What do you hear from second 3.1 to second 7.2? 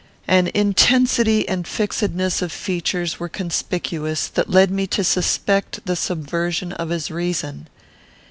were conspicuous, that led me to suspect the subversion of his